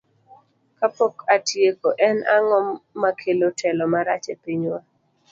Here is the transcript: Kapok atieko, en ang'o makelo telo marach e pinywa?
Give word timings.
Kapok 0.79 1.15
atieko, 1.35 1.87
en 2.07 2.17
ang'o 2.35 2.59
makelo 3.01 3.47
telo 3.59 3.85
marach 3.93 4.25
e 4.33 4.35
pinywa? 4.43 4.79